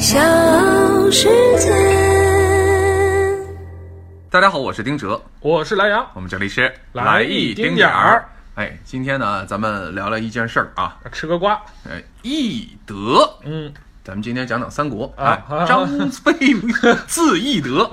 [0.00, 0.18] 小
[1.10, 1.28] 世
[1.58, 1.70] 界。
[4.30, 8.26] 大家好，我是丁哲，我是蓝阳，我们这里是来一丁点儿。
[8.54, 11.52] 哎，今天呢，咱们聊聊一件事儿啊，吃个瓜。
[11.86, 13.30] 哎，易德。
[13.44, 13.70] 嗯，
[14.02, 16.32] 咱们今天讲讲三国啊哎 张飞
[17.06, 17.88] 字翼德。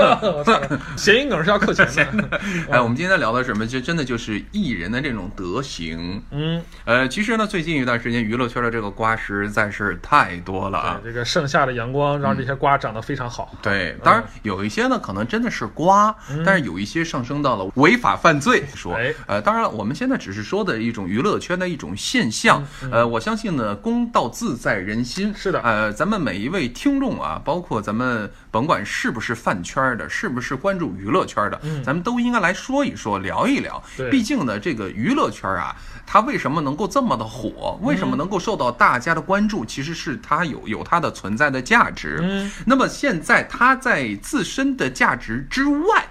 [0.96, 1.86] 谐音梗是要扣钱
[2.16, 2.40] 的。
[2.70, 3.66] 哎，我们今天聊的什么？
[3.66, 6.22] 就真的就是艺人的这种德行。
[6.30, 11.00] 嗯，呃，其实呢，最近一段时间娱乐圈的这个瓜实在是太多了啊。
[11.04, 13.54] 这个盛夏的阳光让这些瓜长得非常好。
[13.60, 16.14] 对，当然有一些呢，可能真的是瓜，
[16.46, 18.64] 但是有一些上升到了违法犯罪。
[18.74, 22.64] 说哎，呃，当然了，我们现在只是说的一种娱乐圈的一种现象。
[22.90, 25.09] 呃，我相信呢，公道自在人心。
[25.34, 33.82] 是的呃，咱们每一位听众啊，包括咱们甭管是不是饭圈的，是不是关注娱乐圈的，咱们都应该来说一说，聊一聊。
[33.96, 35.74] 对毕竟呢，这个娱乐圈啊。
[36.12, 37.78] 它为什么能够这么的火？
[37.82, 39.64] 为什么能够受到大家的关注？
[39.64, 42.18] 其实是它有有它的存在的价值。
[42.20, 46.08] 嗯，那么现在它在自身的价值之外，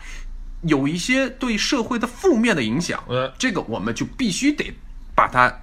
[0.61, 4.73] 有一些对社会的负面的影响，呃这个我们就必须得
[5.13, 5.53] 把它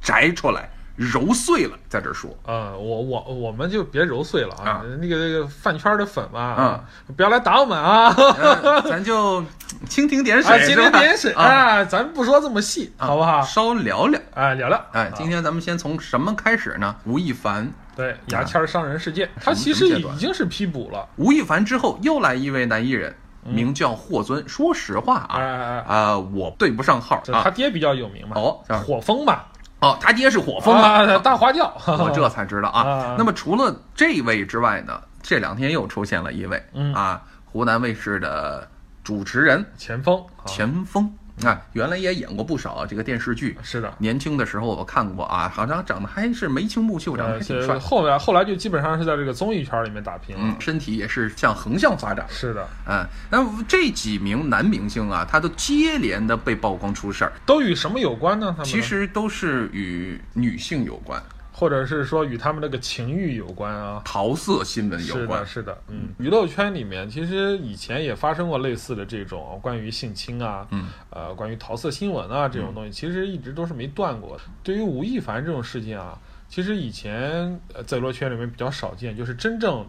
[0.00, 2.28] 摘出来、揉碎了，在这儿说。
[2.44, 4.68] 啊、我我我们就别揉碎了啊！
[4.68, 6.80] 啊那个那个饭圈的粉嘛，
[7.16, 8.12] 不要来打我们啊！
[8.16, 9.40] 呃咱就
[9.88, 13.40] 蜻蜓点水，啊，蜻蜓点水啊，啊，咱不说这么细，好不好？
[13.42, 14.20] 稍聊聊。
[14.34, 14.84] 哎，聊聊。
[14.92, 16.96] 哎，今天咱们先从什么开始呢？
[17.04, 21.08] 吴亦凡，对牙签儿伤人事件，他其实已经是批捕了。
[21.16, 24.42] 吴亦凡之后又来一位男艺人，名叫霍尊。
[24.48, 29.42] 说实话啊，哎哎哎，啊，我对不上号他爹比较有名嘛，哦火风嘛，
[29.80, 33.14] 哦，他爹是火风啊，啊，大花轿， 我这才知道啊啊。
[33.16, 38.68] 那么除了这位之外呢，这两天又出现了一位嗯啊，湖南卫视的
[39.04, 41.12] 主持人钱锋，啊钱枫
[41.44, 43.56] 啊，原来也演过不少这个电视剧。
[43.62, 43.92] 是的。
[43.98, 47.74] 年轻的时候我看过啊，好像长得还是眉清目秀，长得挺帅。
[47.74, 50.42] 这后来后来就基本上是在这个综艺圈里面打拼了。
[50.44, 52.26] 嗯，身体也是向横向发展。
[52.28, 58.54] 是的，嗯，那这几名男明星啊，他都接连的被曝光出事儿，都与什么有关呢？
[58.56, 61.22] 他们其实都是与女性有关，
[61.58, 64.00] 或者是说与他们那个情欲有关啊。
[64.04, 65.72] 桃色新闻有关是的，。
[65.74, 74.42] 是的，嗯，娱乐圈里面其实以前也发生过类似的这种关于性侵啊，嗯，呃，关于桃色新闻啊这种东西，其实一直都是没断过的。
[74.62, 76.16] 对于吴亦凡这种事件啊，
[76.48, 79.84] 其实以前呃在娱乐圈里面比较少见，就是真正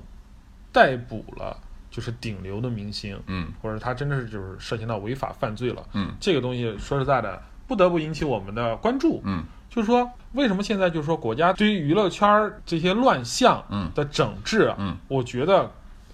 [0.73, 1.55] 逮捕了
[1.91, 9.21] 就是顶流的明星，嗯或者他真的是就是涉嫌到违法犯罪了，嗯这个东西说实在的，不得不引起我们的关注。
[9.23, 15.69] 嗯就是说，为什么现在就是说国家对于娱乐圈儿这些乱象嗯的整治啊，嗯我觉得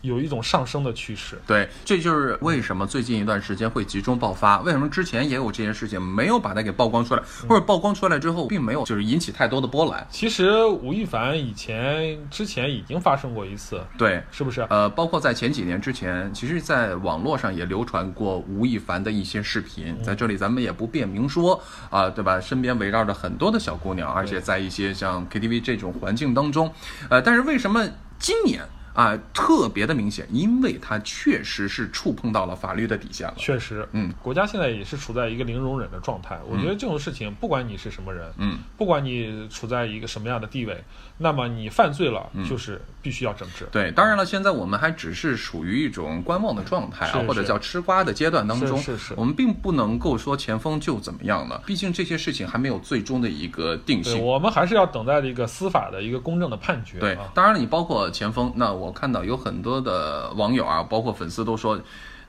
[0.06, 1.40] 有一种上升的趋势。
[1.46, 4.60] 对，这就是为什么最近一段时间会集中爆发。
[4.62, 10.06] 为什么之前也有这件事情，没有把它给曝光出来，或者曝光出来之后，并没有就是引起太多的波澜。
[10.10, 14.62] 其实吴亦凡以前之前已经发生过一次，对，是不是？
[14.70, 22.40] 呃，包括在前几年之前，其实，在网络上也流传过吴亦凡的一些视频，在这里咱们也不便明说啊、对吧？
[22.40, 26.72] 身边围绕着很多的小姑娘，而且在一些像 KTV 这种环境当中，
[27.10, 27.88] 呃，但是为什么
[28.20, 28.62] 今年
[28.96, 30.26] 啊、特别的明显？
[30.32, 33.36] 因为它确实是触碰到了法律的底线了。
[33.38, 36.40] 确实，嗯，国家现在也是处在一个零容忍的状态。
[36.50, 40.82] 我觉得这种事情，不管你是什么人，嗯，不管你处在一个什么样的地位，
[41.18, 43.68] 那么你犯罪了，就是必须要整治。
[43.72, 48.78] 对，当然了，现在我们还只是属于一种观望的状态啊，或者叫吃瓜的阶段当中。
[48.78, 54.22] 是是是我们并不能够说前锋就怎么样了，毕竟这些事情还没有最终的一个定，性。
[54.22, 57.00] 我们还是要等待这个司法的一个公正的判决。
[57.00, 61.80] 对啊，，当然了，你包括前锋，那我看到有很多的网友啊，包括粉丝都说，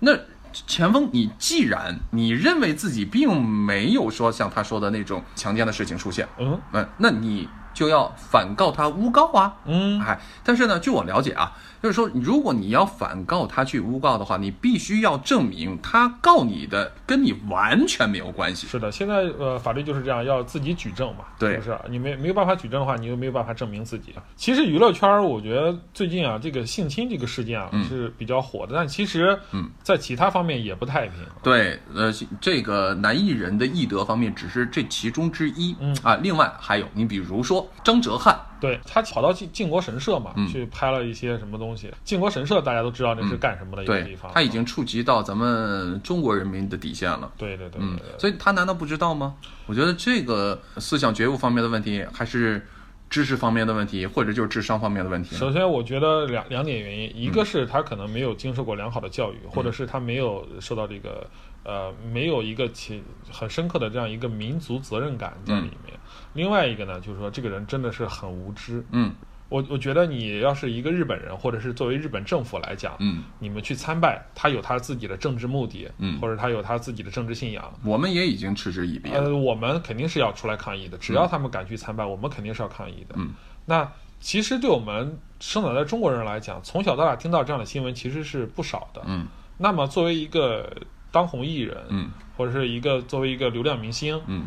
[0.00, 0.12] 那
[0.52, 9.56] 前锋，你既然你认为自己并没有说像他说的那种强奸的事情出现，嗯嗯，那你就要反告他诬告啊。
[9.66, 18.66] 嗯，哎，但是呢，据我了解啊，就是说，如果你要反告他去诬告的话，你必须要证明他告你的跟你完全没有关系。
[18.66, 21.78] 是的，现在呃法律就是这样，要自己举证嘛，对是不是？
[21.88, 24.14] 你没没有办法举证的话，你又没有办法证明自己。
[24.36, 31.14] 其实娱乐圈儿，我觉得最近啊，这个性侵这个事件啊、嗯是比较火的，但其实嗯，在其他方面也不太平。
[31.42, 41.90] 对，呃，这个男艺人的艺德方面只是这其中之一，嗯啊，另外还有，你比如说张哲瀚，对他跑到靖靖国神社嘛，嗯去拍了一些什么东西。
[42.04, 47.30] 靖国神社大家都知道那是干什么的一个地对方，他已经触及到咱们中国人民的底线了。
[47.36, 49.34] 对对对嗯对对，所以他难道不知道吗？
[49.66, 52.66] 我觉得这个思想觉悟方面的问题，还是
[53.08, 55.36] 知识方面的问题，或者就是智商方面的问题？
[55.36, 61.26] 首先，我觉得两两点原因，一个是他可能没有经受过良好的教育，或者是他没有受到这个
[61.66, 65.98] 呃没有一个起很深刻的这样一个民族责任感在里面。
[66.34, 69.12] 另外一个呢，就是说这个人真的是很无知，嗯
[69.48, 77.72] 我我觉得你要是一个日本人，或者是作为日本政府来讲，嗯，你们去参拜，他有他自己的政治目的，嗯或者他有他自己的政治信仰。
[77.84, 79.20] 我们也已经嗤之以鼻了。
[79.20, 83.14] 呃，我们肯定是要出来抗议的，只要他们敢去参拜，我们肯定是要抗议的。
[83.18, 83.34] 嗯，
[83.66, 89.02] 那其实对我们生长在中国人来讲，从小到大听到这样的新闻其实是不少的。
[89.06, 89.26] 嗯
[89.58, 90.70] 那么作为一个
[91.16, 92.10] 当红艺人，嗯。
[92.36, 94.46] 或者是一个作为一个流量明星，嗯。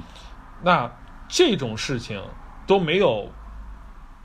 [0.62, 0.92] 那
[1.27, 2.21] 这种事情
[2.68, 3.27] 都没有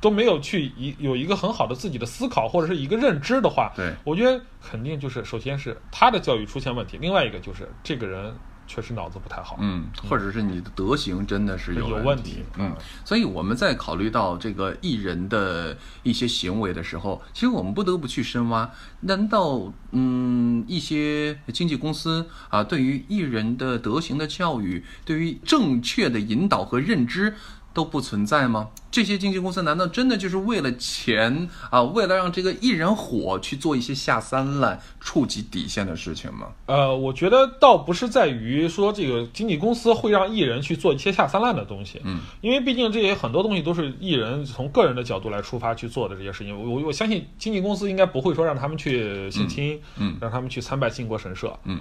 [0.03, 8.35] 都没有去一有一个很好的自己的思考或者是一个认知的话，对，我觉得肯定就是首先是他的教育出现问题，另外一个就是这个人
[8.67, 9.57] 确实脑子不太好。
[9.61, 12.75] 嗯，或者是你的德行真的是有问问题嗯，
[13.05, 18.71] 所以我们在考虑到这个艺人的一些行为的时候，其实我们不得不去深挖。
[19.01, 27.35] 难道，嗯，一些经纪公司啊，对于艺人的德行的教育，对于正确的引导和认知？
[27.75, 28.69] 都不存在吗？
[28.91, 36.47] 这些经纪公司难道真的就是为了钱啊，为了让这个艺人火去做一些下三滥、触及底线的事情吗？
[36.67, 46.57] 呃，我觉得倒不是在于说这个经纪公司会让艺人去做一些下三滥的东西，嗯，因为毕竟这些很多东西都是艺人从个人的角度来出发去做的这些事情。
[46.57, 51.81] 我我我相信经纪公司应该不会说让他们去性侵，嗯让他们去参拜靖国神社，嗯。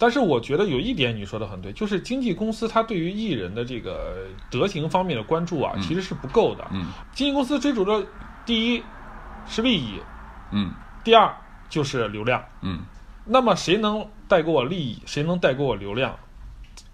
[0.00, 6.66] 但是我觉得有一点你说的很对，就是经纪公司它对于艺人的这个德行方面的关注啊，其实是不够的。
[6.72, 8.02] 嗯经纪公司追逐的
[8.46, 8.82] 第一
[9.46, 10.00] 是利益，
[10.52, 10.72] 嗯
[11.04, 11.36] 第二
[11.68, 12.42] 就是流量。
[12.62, 12.80] 嗯
[13.26, 16.18] 那么谁能带给我利益，谁能带给我流量，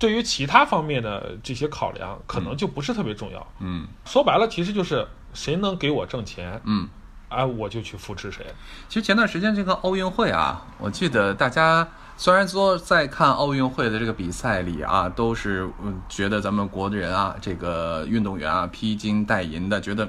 [0.00, 3.46] 对于其他方面的这些考量，可能就不是特别重要。
[3.60, 6.88] 嗯说白了，其实就是谁能给我挣钱，嗯。
[7.28, 8.46] 哎，我就去扶持谁。
[8.88, 11.86] 其实前段时间这个奥运会啊，我记得大家
[12.16, 20.08] 虽然说在看奥运会的这个比赛里啊，都是嗯觉得咱们国人啊，这个运动员啊披金戴银的，觉得。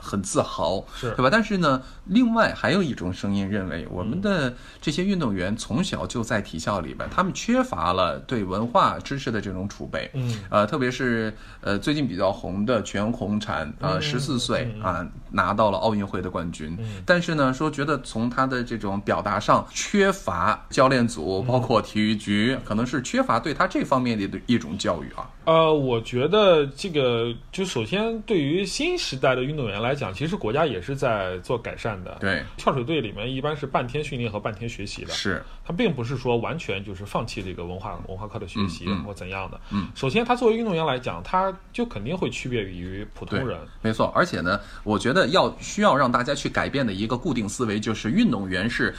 [0.00, 1.28] 很自豪，是对吧？
[1.30, 10.10] 但是呢，另外还有一种声音认为，我们的这些运动员从小就在体校里边，他们缺乏了对文化知识的这种储备。
[10.14, 16.76] 嗯，呃，特别是呃最近比较红的全红婵啊，嗯十四岁嗯啊拿到了奥运会的冠军。
[16.80, 25.28] 嗯但是呢，说觉得从他的这种表达上缺乏教练组，包括体育局，可能是缺乏对他这方面的一种教育啊。
[25.44, 32.16] 呃，我觉得这个就首先对于新时代的运动员来讲，其实国家也是在做改善的。
[32.20, 39.60] 对，跳水队里面一般是半天训练和半天学习的，是，他并不是说完全就是放弃这个文化文化课的学习嗯嗯或怎样的。
[39.70, 43.58] 嗯，首先他作为运动员来讲，他就肯定会区别于普通人。
[43.82, 44.12] 没错。
[44.14, 48.94] 而且呢，我觉得要需要让大家去改变的一个固定思维，就是运动员是。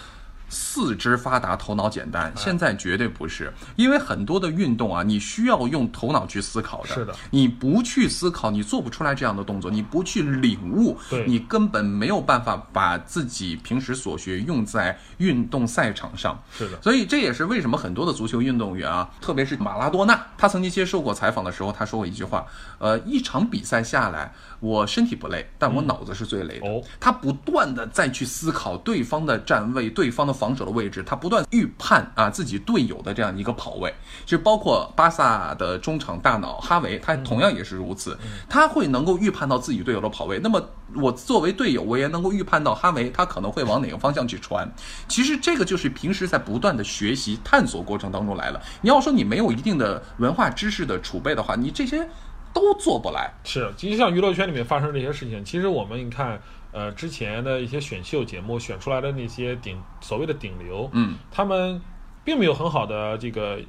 [0.51, 2.33] 四肢发达，头脑简哎单。
[2.35, 6.89] 现在绝对不是，因为很多的运动啊，你需要用头脑去思考的。
[6.89, 16.37] 是的，你不去思考，你做不出来这样的动作；你不去领悟，你根本没有办法把自己平时所学用在运动赛场上。
[16.51, 22.45] 是的，所以这也是为什么很多的足球运动员啊，特别是马拉多纳，他曾经接受过采访的时候，他说过一句话：，
[22.77, 26.67] 呃，一场比赛下来，我身体不累，但我脑子是最累的。
[26.69, 33.93] 哦他不断的再去思考对方的站位、对方的防守的位置，他不断预判啊自己队友的这样一个跑位。
[34.23, 38.17] 其实包括巴萨的中场大脑哈维，他同样也是如此，
[38.47, 40.39] 他会能够预判到自己队友的跑位。
[40.39, 40.63] 那么
[40.95, 44.71] 我作为队友，我也能够预判到哈维他可能会往哪个方向去传。
[45.07, 48.61] 其实这个就是平时在不断的学习探索过程当中来了。
[48.81, 52.07] 你要说你没有一定的文化知识的储备的话，你这些
[52.53, 53.31] 都做不来。
[53.43, 56.41] 是，其实像娱乐圈里面发生这些事情，其实我们你看，
[56.71, 61.81] 呃，之前的一些选秀节目选出来的那些顶所谓的顶流，嗯，他们
[62.23, 63.59] 并没有很好的这个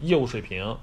[0.00, 0.76] 业务水平，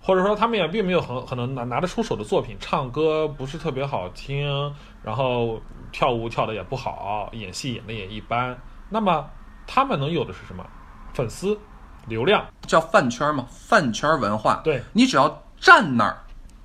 [0.00, 5.60] 或者说他们也并没有很可能拿拿得出手的作品，唱歌不是特别好听，然后
[5.92, 8.58] 跳舞跳的也不好，演戏演的也一般。
[8.88, 9.28] 那么
[9.66, 10.66] 他们能有的是什么？
[11.12, 11.58] 粉丝、
[12.06, 14.60] 流量，叫饭圈嘛，饭圈文化。
[14.62, 16.16] 对你只要站那儿，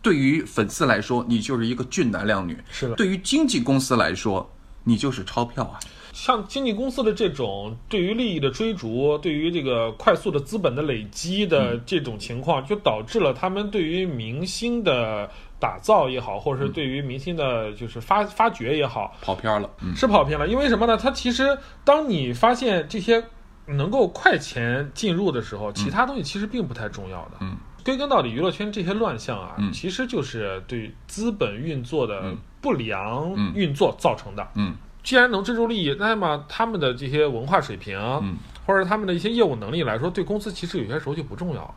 [0.06, 2.94] 对于粉丝来说，你就是一个俊男靓女；是的。
[2.94, 4.48] 对于经纪公司来说，
[4.84, 5.80] 你就是钞票啊。
[6.14, 15.28] 像经纪公司的这种对于利益的追逐，对于这个快速的资本的累积的这种情况，就导致了他们对于明星的
[15.60, 19.68] 打造也好，或者是对于明星的就是发发掘也好，跑偏了。
[19.82, 20.48] 嗯，是跑偏了。
[20.48, 20.96] 因为什么呢？
[20.96, 23.24] 它其实当你发现这些
[23.66, 27.38] 能够快钱进入的时候，其他东西其实并不太重要的。
[27.42, 34.46] 嗯，归根到底，娱乐圈这些乱象啊，嗯其实就是对资本运作的嗯不良嗯运作造成的。
[34.56, 38.36] 嗯既然能追逐利益，那么他们的这些文化水平，嗯。
[38.65, 41.75] 或者他们的一些业务能力来说，对公司其实有些时候就不重要了。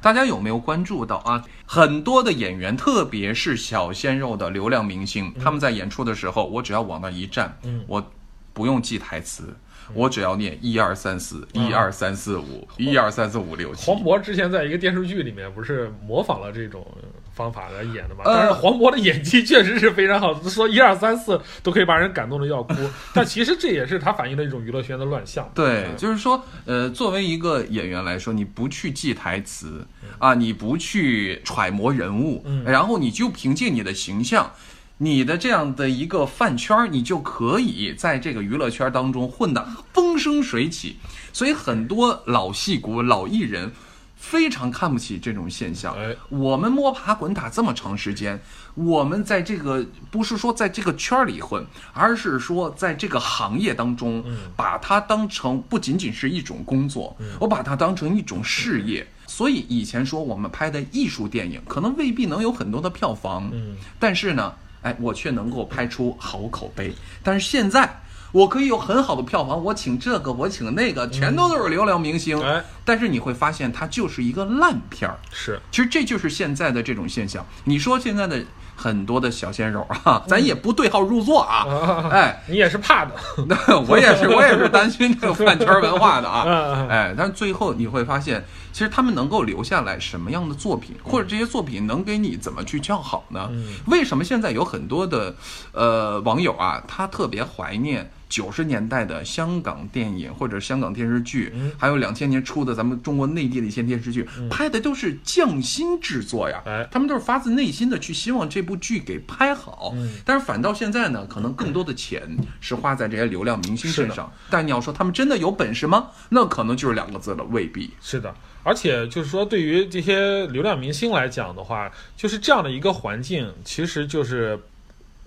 [0.00, 1.42] 大家有没有关注到啊？
[1.66, 8.12] 很多的演员，特别是小鲜肉的流量明星，他们在演出的时候，我只要往那一站，嗯我
[8.56, 9.54] 不用记台词，
[9.92, 14.02] 我只要念一二三四，一二三四五，一二三四五六七黄。
[14.02, 16.86] 渤之前在一个电视剧里面不是模仿了这种
[17.34, 18.24] 方法来演的嘛？
[18.24, 22.74] 呃但是黄渤的演技确实是非常好，说一二三四都可以把人感动的要哭。
[23.12, 25.46] 但其实这也是他反映的一种娱乐圈的乱象。
[25.54, 29.86] 对，嗯就是说，呃，作为一个演员来说，你不去记台词
[30.18, 34.50] 啊，你不去揣摩人物，嗯然后你就凭借你的形象。
[34.98, 40.96] 你的这样的一个饭圈儿，你就可以在这个娱乐圈当中混得风生水起，
[41.32, 43.70] 所以很多老戏骨、老艺人
[44.16, 45.94] 非常看不起这种现象。
[45.94, 48.40] 哎我们摸爬滚打这么长时间，
[48.74, 54.24] 我们在这个不是说在这个圈儿里混，而是说在这个行业当中，
[54.56, 59.06] 把它当成不仅仅是一种工作，我把它当成一种事业。
[59.26, 64.54] 所以以前说我们拍的艺术电影，可能未必能有很多的票房，嗯但是呢，
[64.86, 66.92] 哎，我却能够拍出好口碑。
[67.22, 68.00] 但是现在。
[68.32, 72.38] 我可以有很好的票房，我请这个，我请那个，全都都是流量明星。
[72.42, 75.16] 哎但是你会发现，它就是一个烂片儿。
[75.30, 77.46] 是，其实这就是现在的这种现象。
[77.64, 78.44] 你说现在的
[78.76, 83.12] 很多的小鲜肉啊， 咱也不对号入座啊，啊哎，你也是怕的。
[83.48, 93.50] 那我也是，我也是担心这个饭圈文化的啊， 嗯哎，但是最后你会发现，其实他们能够留下来什么样的作品，或者这些作品能给你怎么去叫好呢？
[93.86, 95.34] 为什么现在有很多的
[95.72, 98.10] 呃网友啊，他特别怀念？
[98.28, 109.92] 九十年代的香港电影或者香港电视剧，还有两千年初的咱们中国内地的一些电视剧，拍的都是匠心制作呀，哎他们都是发自内心的去希望这部剧给拍好。
[109.94, 112.22] 嗯但是反倒现在呢，可能更多的钱
[112.60, 114.32] 是花在这些流量明星身上。
[114.50, 116.08] 但你要说他们真的有本事吗？
[116.28, 117.90] 那可能就是两个字了，未必。
[118.00, 124.58] 是的，而且就是说，对于这些流量明星来讲的话，就是这样的一个环境，其实就是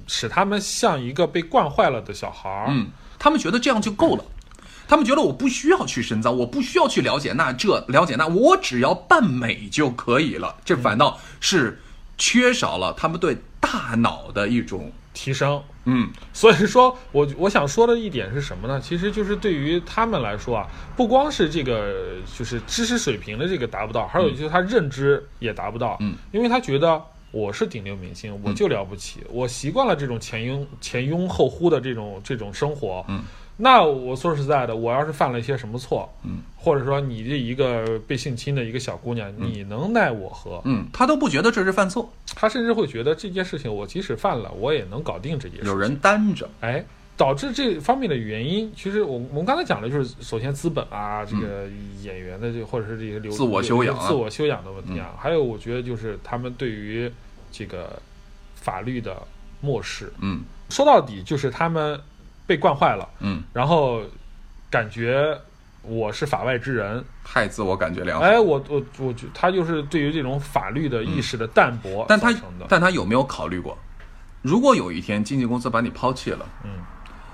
[0.08, 2.68] 使他们像一个被惯坏了的小孩儿。
[2.70, 2.88] 嗯，
[3.18, 4.24] 他们觉得这样就够了。
[4.88, 10.56] 他们觉得我不需要去深造，我不需要去了解那这了解那，我只要扮美就可以了。
[10.66, 11.80] 这反倒是
[12.18, 15.62] 缺少了他们对大脑的一种提升。
[15.86, 18.82] 嗯 所以说我我想说的一点是什么呢？
[18.82, 25.98] 其实就是对于他们来说啊，不光是这个就是知识水平的这个达不到，还有就是他认知也达不到。
[26.00, 27.00] 嗯，因为他觉得
[27.32, 33.06] 我是顶流明星，我就了不起，我习惯了这种前拥前拥后呼的这种这种生活。
[33.08, 33.22] 嗯，
[33.58, 40.62] 那我说实在的，我要是犯了一些什么错，嗯，或者说你这一个被性侵的一个小姑娘，你能奈我何？
[40.66, 45.72] 嗯，他都不觉得这是犯错，他甚至会觉得这件事情我即使犯了，我也能搞定这件事情。
[45.72, 46.50] 有人担着。
[46.62, 46.84] 哎，
[47.20, 51.68] 导致这方面的原因，其实我我们刚才讲的就是，首先资本啊，这个
[52.02, 57.12] 演员的这或者是这些流嗯自我修养自我修养的问题啊，还有我觉得就是他们对于
[57.52, 58.02] 这个
[58.56, 59.22] 法律的
[59.60, 60.42] 漠视，嗯。
[60.70, 62.00] 说到底就是他们
[62.48, 64.02] 被惯坏了，嗯，然后
[64.70, 65.38] 感觉
[65.82, 68.26] 我是法外之人，太自我感觉良好。
[68.26, 72.06] 哎，我我我觉他就是对于这种法律的意识的淡薄嗯。
[72.08, 72.34] 但他
[72.70, 73.78] 但他有没有考虑过，
[74.42, 76.70] 如果有一天经纪公司把你抛弃了，嗯，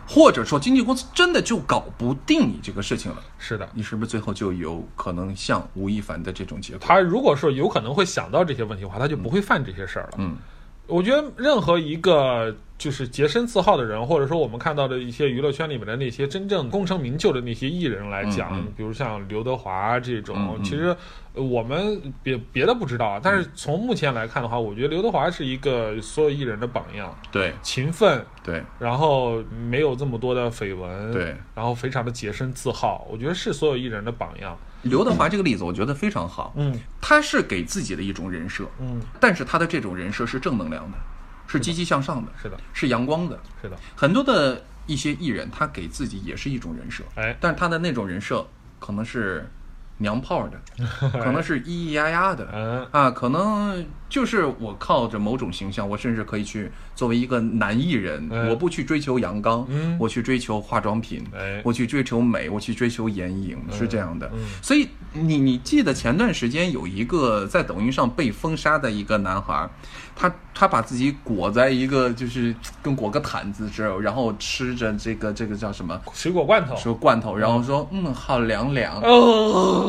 [0.07, 3.67] 或者说经纪公司真的就搞不定你这个事情了，是的。
[3.73, 6.79] 你是不是最后就有可能像吴亦凡的这种结果？
[6.87, 10.17] 他如果说有可能会想到这些问题的话，他就不会犯这些事儿了。
[10.17, 10.37] 嗯
[10.87, 18.73] 我觉得任何一个就是洁身自好的人，或者说我们看到的一些娱乐圈里面的那些真正功成名就的那些艺人来讲，嗯嗯。
[18.75, 20.95] 比如像刘德华这种，其实
[21.33, 27.53] 呃我们别别的不知道啊，但是从目前来看的话，我觉得刘德华是一个所有艺人的榜样，对。
[27.63, 28.61] 勤奋，对。
[28.77, 34.55] 然后没有这么多的绯闻，对，然后非常的洁身自好，我觉得是所有艺人的榜样。
[34.85, 36.79] 刘德华这个例子我觉得非常好，嗯。
[37.01, 40.97] 他是给自己的一种人设，嗯，但是他的这种人设是正能量的，
[41.47, 43.39] 是积极向上的，是的，是阳光的。
[43.61, 48.47] 是的，很多的一些艺人，他给自己也是一种人设，哎，但是他的那种人设
[48.79, 49.47] 可能是
[49.97, 50.59] 娘炮的，
[51.19, 52.87] 可能是咿咿呀呀的，嗯。
[52.91, 59.97] 啊，可能就是我靠着某种形象，我甚至可以去作为一个男艺人，哎我不去追求阳刚，嗯。
[59.99, 61.61] 我去追求化妆品，哎。
[61.63, 64.29] 我去追求美，我去追求眼影，是这样的。
[64.33, 64.39] 嗯。
[64.61, 69.69] 所以你你记得前段时间有一个在抖音上被封杀的一个男孩，
[70.15, 75.99] 他他把自己裹在一个就是跟裹个毯子之后，然后吃着这个这个叫什么？
[76.13, 79.01] 水果罐头，水果罐头，然后说嗯，好凉凉。
[79.01, 79.84] 哦，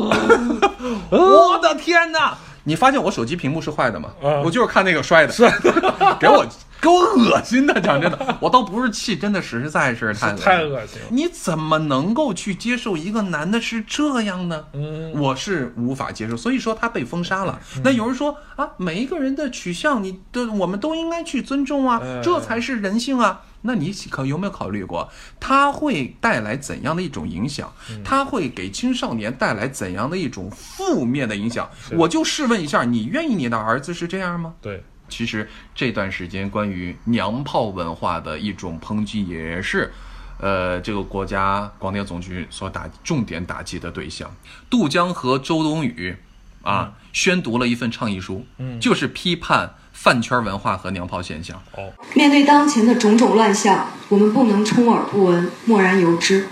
[1.11, 2.35] 我的天哪！
[2.65, 4.11] 你发现我手机屏幕是坏的吗？
[4.23, 5.33] 嗯我就是看那个摔的，
[6.19, 6.45] 给我
[6.81, 11.07] 给我恶心的，讲真的，我倒不是气，真的实在是太恶心太恶心了。
[11.11, 14.65] 你怎么能够去接受一个男的是这样呢？
[14.73, 17.59] 嗯，我是无法接受，所以说他被封杀了。
[17.85, 23.43] 那有人说啊，每一个人的取向，你的我们都应该去尊重啊，嗯这才是人性啊。
[23.63, 25.11] 那你可有没有考虑过，
[25.41, 27.73] 它会带来怎样的一种影响？
[28.05, 31.69] 它会给青少年带来怎样的一种负面的影响？
[31.93, 34.55] 我就试问一下，你愿意你的儿子是这样吗？
[34.61, 39.93] 对，其实这段时间关于娘炮文化的一种抨击，也是，
[40.39, 44.31] 呃，这个国家广电总局所打重点打击的对象。
[44.71, 46.17] 杜江和周冬雨
[46.63, 51.61] 啊，宣读了一份倡议书，嗯就是批判饭圈文化和娘炮现象。
[51.77, 56.47] 哦，面对当前的种种乱象，我们不能充耳不闻、默然由之。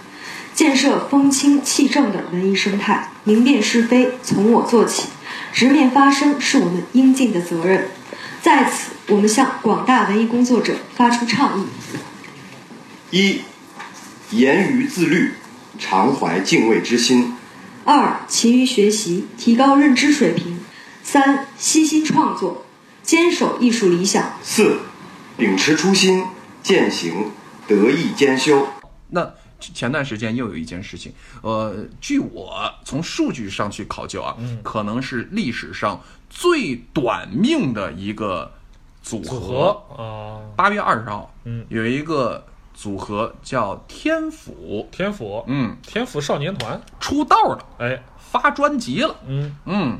[0.54, 5.08] 建设风清气正的文艺生态，明辨是非从我做起，
[5.52, 7.88] 直面发声是我们应尽的责任。
[8.40, 11.66] 在此，我们向广大文艺工作者发出倡议：
[13.10, 13.40] 一、
[14.30, 15.32] 严于自律，
[15.78, 17.34] 常怀敬畏之心；
[17.84, 20.58] 二、勤于学习，提高认知水平；
[21.02, 22.63] 三、悉心创作，
[23.04, 24.80] 坚守艺术理想；四、
[25.36, 26.24] 秉持初心，
[26.62, 27.30] 践行
[27.68, 28.66] 德艺兼修。
[29.10, 29.30] 那
[29.60, 38.50] 前段时间又有一件事情，呃，据我从数据上去考究啊，可能是历史上最短命的一个
[39.02, 39.84] 组组合。
[39.88, 49.54] 合啊，八月二十号，嗯，有一个组合叫天府，天府，嗯，天府少年团，出道了，哎，发专辑了，嗯。
[49.66, 49.98] 嗯，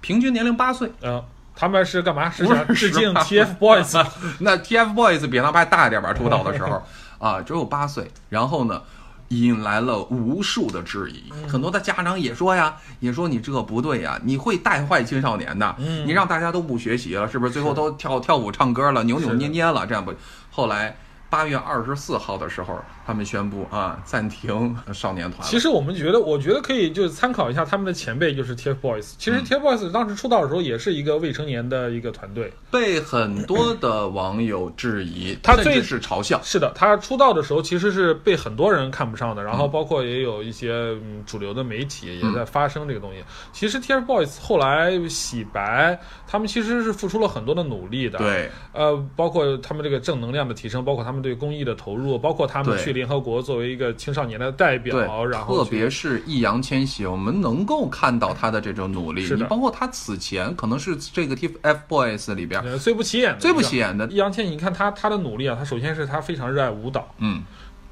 [0.00, 0.90] 平均年龄八岁。
[1.00, 1.24] 呃，
[1.60, 2.30] 他们是干嘛？
[2.30, 4.06] 是想致敬 TFBOYS
[4.40, 6.14] 那 TFBOYS 比他们还大一点吧？
[6.14, 6.82] 出道的时候
[7.20, 8.10] 啊，只有八岁。
[8.30, 8.80] 然后呢，
[9.28, 17.52] 引来了无数的质疑，很多的家长也说呀，也说你这不对呀，你会带坏青少年的，嗯你让大家都不学习了，是不是？
[17.52, 20.14] 最后都跳跳舞、唱歌了，扭扭捏捏了，这样不？
[20.50, 20.96] 后来
[21.30, 25.46] 八月二十四号的时候，他们宣布啊，暂停少年团。
[25.48, 29.14] 其实我们觉得，我觉得可以就是参考一下他们的前辈，就是 TFBOYS。
[29.16, 32.52] 其嗯实 TFBOYS 当时出道的时候也是一个未成年的一个团队。
[32.70, 36.40] 被很多的网友质疑，他最是嘲笑。
[36.42, 43.22] 是的，他出道的时候其实是被很多人看不上的，然后包括也有一些嗯主流的媒体也在发声这个东西。
[43.52, 59.22] 其实 TFBOYS 后来洗白，他们其实是付出了很多的努力的。，对，呃，包括他们这个正能量的提升，包括他们对公益的投入，包括他们去联合国作为一个青少年的代表，然后特别是易烊千玺，我们能够看到他的这种努力。
[59.34, 67.42] 你包括他此前可能是这个 TFBOYS 里边呃最不起眼的，最不起眼的，易烊千玺，你看他他的努力啊，他首先是他非常热爱舞蹈，嗯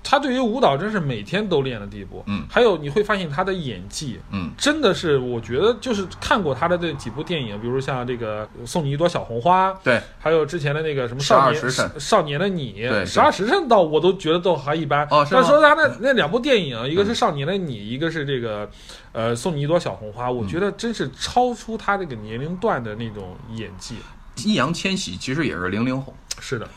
[0.02, 2.22] 他对于舞蹈真是每天都练的地步。
[2.26, 2.46] 嗯。
[2.48, 11.90] 还有你会发现他的演技，嗯，真的是我觉得就是看过他的这几部电影，比如像这个《送你一朵小红花》，对，还有之前的那个什么12少年时辰。
[12.00, 15.06] 少年的你，对十二时辰倒我都觉得都还一般。
[15.10, 15.40] 哦是吗？
[15.40, 18.68] 但说他那那两部电影，一个是少年的你，一个是这个
[19.12, 23.96] 呃送你一朵小红花，我觉得真是超出他这个年龄段的那种演技。
[24.36, 26.68] 易烊千玺其实也是零零后，是的，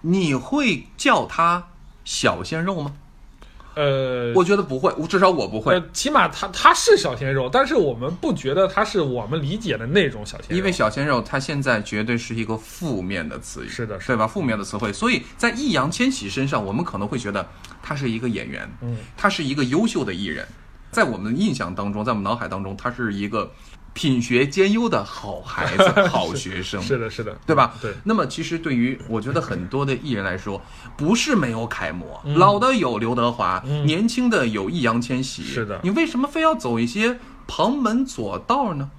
[0.00, 1.62] 你会叫他
[2.10, 2.92] 小鲜肉吗？
[3.76, 14.26] 呃，我觉得不会，至少我不会，呃，起码他他是小鲜肉，但是我们不觉得他是我们理解的那种小鲜肉，因为小鲜肉他现在绝对是一个负面的词语，是的是对吧？
[14.26, 17.48] 负面的词汇，所以在易烊千玺身上，我们可能会觉得
[17.80, 20.44] 他是一个演员，嗯，他是一个优秀的艺人，
[20.90, 23.52] 在我们的印象当中，在我们脑海当中，他是一个
[23.92, 27.74] 品学兼优的好孩子、 好学生，是的，是的，对吧？
[27.82, 27.92] 对。
[28.04, 30.60] 那么其实对于我觉得很多的艺人来说，
[30.96, 38.90] 不是没有楷模，嗯老的有刘德华，年轻的有易烊千玺，是的你为什么非要走一些旁门左道呢？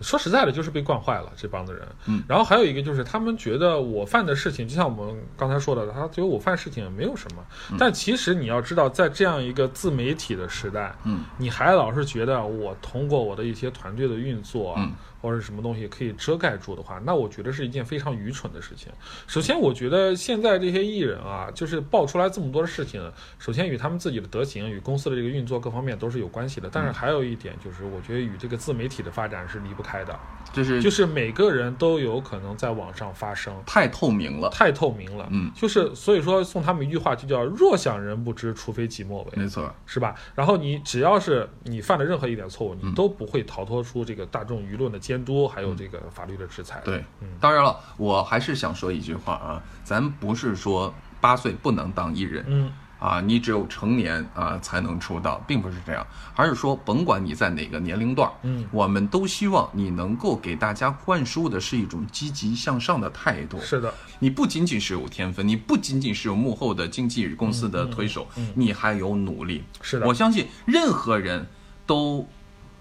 [0.00, 1.86] 说实在的，就是被惯坏了这帮子人。
[2.06, 7.44] 嗯，然后还有一个就是他们觉得我犯的事情，就像我们刚才说的，他觉得我犯事情也没有什么。
[7.70, 18.92] 嗯但其实你要知道，在这样一个自媒体的时代，嗯，你还老是觉得我通过我的一些团队的运作，嗯，或者什么东西可以遮盖住的话，那我觉得是一件非常愚蠢的事情。
[19.26, 23.00] 首先，我觉得现在这些艺人啊，就是爆出来这么多的事情，
[23.38, 26.68] 首先与他们自己的德行、与公司的这个运作各方面都是有关系的。
[26.68, 30.16] 嗯但是还有一点就是，我觉得与这个自媒体的发展是离不开的。
[30.52, 35.28] 就是就是每个人都有可能在网上发声，太透明了，太透明了。
[35.30, 39.70] 嗯就是所以说送他们一句话，就叫“若想人不知，除非己莫为”，没错。
[39.86, 40.14] 是吧？
[40.34, 46.82] 然后你只要是你犯了任何一点错误，嗯你都不会逃脱出这个大众舆论的监督，还有这个法律的制裁。
[46.84, 63.58] 对嗯，当然了，我还是想说一句话啊，咱不是说八岁不能当艺人，嗯，啊，你只有成年啊才能出道，并不是这样，而是说甭管你在哪个年龄段，嗯，我们都希望你能够给大家灌输的是一种积极向上的态度。
[63.62, 69.64] 是的，你不仅仅是有天分，你不仅仅是有幕后的经纪公司的推手，你还有努力。
[69.72, 71.46] 嗯是的我相信任何人
[71.86, 72.28] 都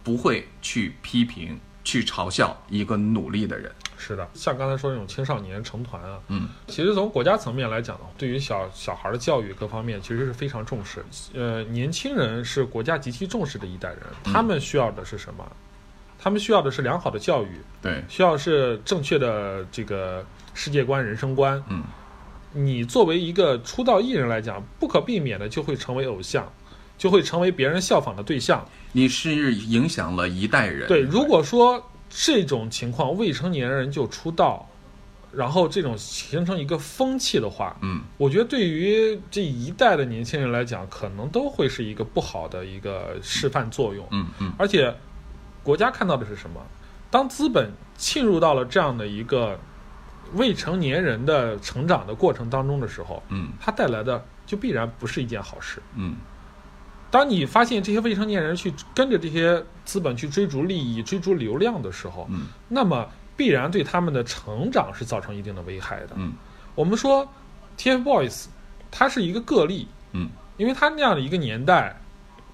[0.04, 3.72] 不会去批评、去嘲笑一个努力的人。
[3.98, 11.02] 是的，像刚才说那种青少年成团啊，嗯，其实从国家层面来讲呢，对于小小孩的教育各方面，其实是非常重视。
[11.34, 15.50] 呃，年轻人是国家极其重视的一代人，他们需要的是什么？
[16.20, 21.64] 他们需要的是良好的教育，对，需要是正确的这个世界观、人生观。
[21.70, 21.84] 嗯，
[22.52, 26.52] 你作为一个出道艺人来讲，不可避免的就会成为偶像，
[26.98, 28.68] 就会成为别人效仿的对象。
[28.98, 30.88] 你是影响了一代人。
[30.88, 34.68] 对，如果说这种情况未成年人就出道，
[35.32, 44.04] 然后这种形成一个风气的话，嗯，我觉得对于这一代的年轻人来讲，可能都会是一个不好的一个示范作用。
[44.10, 44.92] 嗯嗯而且，
[45.62, 46.60] 国家看到的是什么？
[47.12, 49.60] 当资本侵入到了这样的一个
[50.34, 55.84] 未成年人的成长的过程当中的时候，嗯它带来的就必然不是一件好事。
[55.96, 56.16] 嗯
[57.18, 66.10] 当你发现这些未成年人去跟着这些资本去追逐利益、追逐流量的时候，嗯那么必然对他们的成长是造成一定的危害的。
[66.16, 66.34] 嗯
[66.76, 67.28] 我们说
[67.76, 68.46] TFBOYS，
[68.92, 72.00] 它是一个个例，嗯因为它那样的一个年代，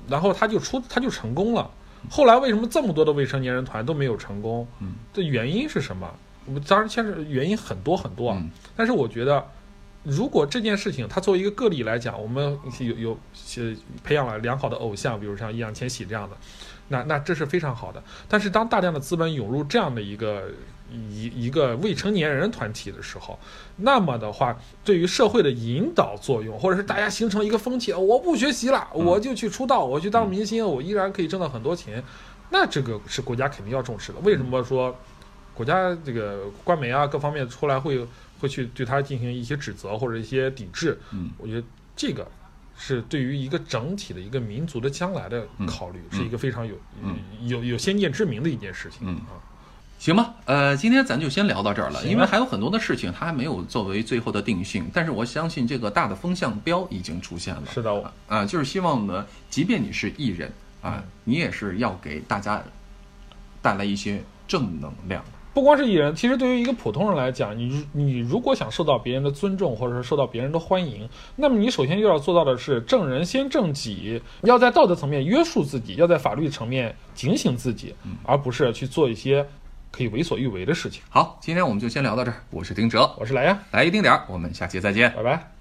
[0.07, 1.69] 然后他就出他就成功了。
[2.09, 4.65] 后来为什么这么多的未成年人团都没有成功？
[4.79, 6.09] 嗯，这原因是什么？
[6.45, 9.45] 我们当然牵扯原因很多很多啊，嗯但是我觉得，
[10.03, 13.17] 如果这件事情它作为一个个例来讲，我们有有
[13.57, 16.35] 呃培养了良好的偶像，比如像易烊千玺这样的，
[16.89, 18.03] 那那这是非常好的。
[18.27, 20.49] 但是当大量的资本涌入这样的一个
[20.91, 23.39] 一一个未成年人团体的时候，
[23.77, 32.03] 那么的话，对于社会的引导作用，或者是大家形成一个风气，我不学习了，我就去出道，我去当明星，我依然可以挣到很多钱，
[32.49, 34.19] 那这个是国家肯定要重视的。
[34.19, 34.93] 为什么说
[35.53, 38.05] 国家这个官媒啊各方面出来会
[38.43, 40.99] 会去对他进行一些指责或者一些抵制？
[41.11, 41.63] 嗯，我觉得
[41.95, 42.29] 这个。
[42.75, 49.01] 是对于一个整体的一个民族的将来的考虑，嗯是一个非常有、嗯有有先见之明的一件事情。
[49.03, 49.37] 嗯啊，
[49.99, 57.63] 行吧，呃，今天咱就先聊到这儿了，因为还有很多的事情它还没有作为最后的定性，但是我相信这个大的风向标已经出现了。
[57.71, 60.51] 是的，我啊，就是希望呢，即便你是艺人
[60.81, 62.61] 啊，你也是要给大家
[63.61, 65.23] 带来一些正能量。
[65.53, 79.45] 不光是艺人，其实对于一个普通人来讲，你如你如果想受到别人的尊重，或者是受到别人的欢迎，那么你首先就要做到的是正人先正己，要在道德层面约束自己，要在法律层面警醒自己，而不是去做一些
[79.91, 81.03] 可以为所欲为的事情。
[81.09, 85.13] 好，今天我们就先聊到这儿，我是丁哲，我是来呀，来一丁点儿，我们下期再见。
[85.13, 85.52] 拜拜。